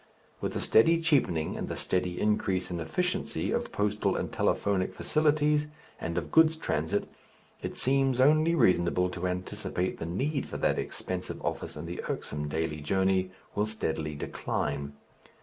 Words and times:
With 0.39 0.53
the 0.53 0.59
steady 0.59 0.99
cheapening 0.99 1.55
and 1.55 1.67
the 1.67 1.75
steady 1.77 2.19
increase 2.19 2.71
in 2.71 2.79
efficiency 2.79 3.51
of 3.51 3.71
postal 3.71 4.15
and 4.15 4.31
telephonic 4.33 4.91
facilities, 4.93 5.67
and 5.99 6.17
of 6.17 6.31
goods 6.31 6.55
transit, 6.55 7.07
it 7.61 7.77
seems 7.77 8.19
only 8.19 8.55
reasonable 8.55 9.11
to 9.11 9.27
anticipate 9.27 9.99
the 9.99 10.07
need 10.07 10.47
for 10.47 10.57
that 10.57 10.79
expensive 10.79 11.39
office 11.45 11.75
and 11.75 11.87
the 11.87 12.03
irksome 12.09 12.47
daily 12.47 12.81
journey 12.81 13.29
will 13.53 13.67
steadily 13.67 14.15
decline. 14.15 14.93